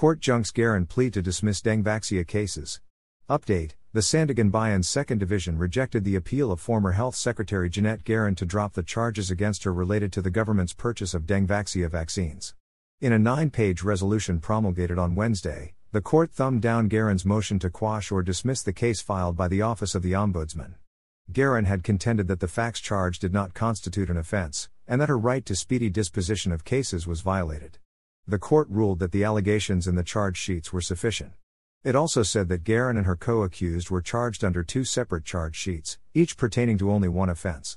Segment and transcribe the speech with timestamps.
[0.00, 2.80] Court junks Garin plea to dismiss Dengvaxia cases.
[3.28, 8.46] Update, the Sandiganbayan's second division rejected the appeal of former Health Secretary Janette Garin to
[8.46, 12.54] drop the charges against her related to the government's purchase of Dengvaxia vaccines.
[13.02, 17.68] In a nine page resolution promulgated on Wednesday, the court thumbed down Garin's motion to
[17.68, 20.76] quash or dismiss the case filed by the Office of the Ombudsman.
[21.30, 25.18] Garin had contended that the facts charged did not constitute an offense, and that her
[25.18, 27.76] right to speedy disposition of cases was violated.
[28.30, 31.32] The court ruled that the allegations in the charge sheets were sufficient.
[31.82, 35.56] It also said that Garin and her co accused were charged under two separate charge
[35.56, 37.76] sheets, each pertaining to only one offense.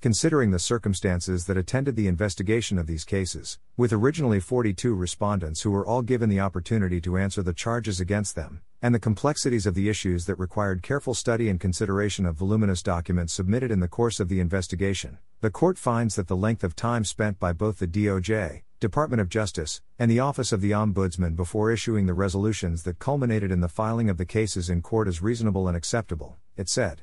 [0.00, 5.70] Considering the circumstances that attended the investigation of these cases, with originally 42 respondents who
[5.70, 9.76] were all given the opportunity to answer the charges against them, and the complexities of
[9.76, 14.18] the issues that required careful study and consideration of voluminous documents submitted in the course
[14.18, 17.86] of the investigation, the court finds that the length of time spent by both the
[17.86, 22.98] DOJ, Department of Justice, and the Office of the Ombudsman before issuing the resolutions that
[22.98, 27.02] culminated in the filing of the cases in court as reasonable and acceptable, it said.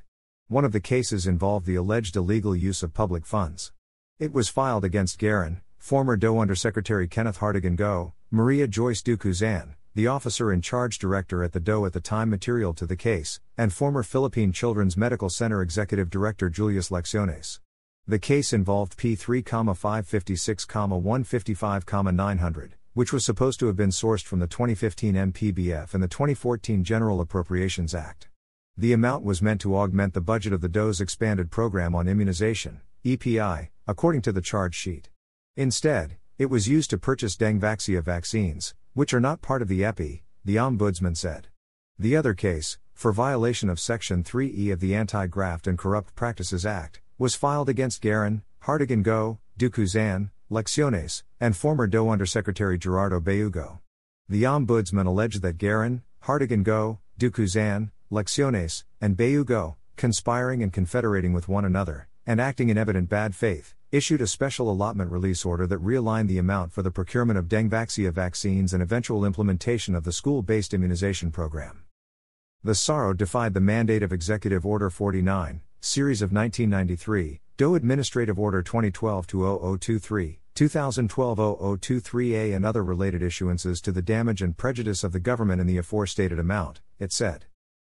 [0.49, 3.71] One of the cases involved the alleged illegal use of public funds.
[4.19, 10.08] It was filed against Garin, former DOE Undersecretary Kenneth Hartigan Go, Maria Joyce Ducusin, the
[10.08, 13.71] officer in charge director at the DOE at the time material to the case, and
[13.71, 17.61] former Philippine Children's Medical Center Executive Director Julius Lecciones.
[18.09, 24.39] The case involved P3, 556, 155, 900, which was supposed to have been sourced from
[24.39, 28.27] the 2015 MPBF and the 2014 General Appropriations Act.
[28.75, 32.81] The amount was meant to augment the budget of the DOE's expanded program on immunization,
[33.05, 35.11] EPI, according to the charge sheet.
[35.55, 40.23] Instead, it was used to purchase Dengvaxia vaccines, which are not part of the EPI,
[40.43, 41.49] the Ombudsman said.
[41.99, 46.65] The other case, for violation of Section 3E of the Anti Graft and Corrupt Practices
[46.65, 53.80] Act, was filed against Garin, Hartigan Go, Ducusin, Lecciones, and former DOE Undersecretary Gerardo Bayugo.
[54.30, 61.49] The Ombudsman alleged that Garin, Hartigan Go, Ducusin, Lecciones, and Bayugo, conspiring and confederating with
[61.49, 65.83] one another, and acting in evident bad faith, issued a special allotment release order that
[65.83, 70.41] realigned the amount for the procurement of Dengvaxia vaccines and eventual implementation of the school
[70.41, 71.83] based immunization program.
[72.63, 78.61] The SARO defied the mandate of Executive Order 49, Series of 1993, DOE Administrative Order
[78.61, 85.21] 2012 0023, 2012 0023A, and other related issuances to the damage and prejudice of the
[85.21, 87.45] government in the aforestated amount, it said.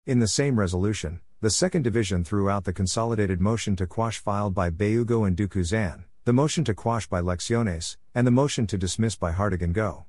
[0.06, 4.54] In the same resolution, the Second Division threw out the consolidated motion to quash filed
[4.54, 9.16] by Bayugo and Ducusin, the motion to quash by Lecciones, and the motion to dismiss
[9.16, 10.04] by Hartigan Go.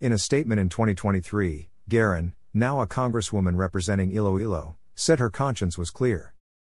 [0.00, 5.90] In a statement in 2023, Garin, now a congresswoman representing Iloilo, said her conscience was
[5.90, 6.32] clear.